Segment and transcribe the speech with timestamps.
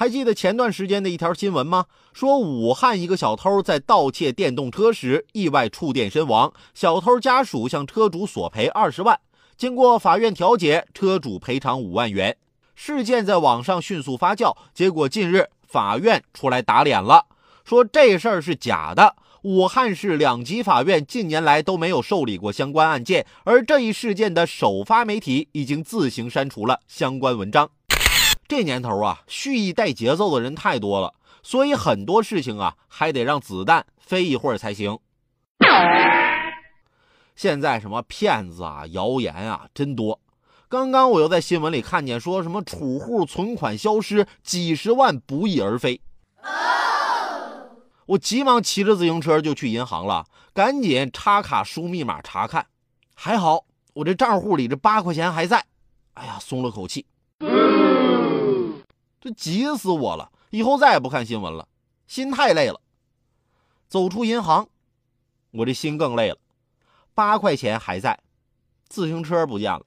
[0.00, 1.86] 还记得前段时间的一条新闻吗？
[2.12, 9.18] 说武汉一个小偷在盗窃电动车时意外触电身亡，小偷家属向车主索赔二十万。
[9.56, 12.36] 经过法院调解，车主赔偿五万元。
[12.76, 17.26] 事件在网上迅速发酵，结果近日法院出来打脸了，
[17.64, 19.16] 说这事儿是假的。
[19.42, 27.68] 武汉市两级法院近年来都没有受理过相关案件，而这一事件的首发媒体已经自行删除了相关文章。
[28.48, 31.12] 这年头啊，蓄意带节奏的人太多了，
[31.42, 34.98] 所以很多事情啊，还得让子弹飞一会儿才行。
[37.36, 40.18] 现在什么骗子啊、谣言啊，真多。
[40.70, 46.00] 刚刚我又在新闻里看见，说什么储户存款消失，几十万不翼而飞。
[48.06, 52.66] 我急忙骑着自行车就去银行了，赶紧插卡输密码查看。
[53.14, 55.62] 还好我这账户里这八块钱还在，
[56.14, 57.04] 哎呀，松了口气。
[59.20, 60.30] 这急死我了！
[60.50, 61.68] 以后再也不看新闻了，
[62.06, 62.80] 心太累了。
[63.88, 64.68] 走出银行，
[65.50, 66.38] 我这心更累了。
[67.14, 68.18] 八块钱还在，
[68.88, 69.84] 自行车不见了。